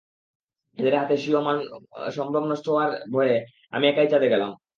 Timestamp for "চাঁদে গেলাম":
4.11-4.51